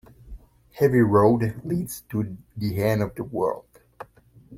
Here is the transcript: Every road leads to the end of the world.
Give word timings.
Every 0.79 1.03
road 1.03 1.61
leads 1.63 2.01
to 2.09 2.35
the 2.57 2.81
end 2.83 3.03
of 3.03 3.13
the 3.13 3.23
world. 3.23 3.67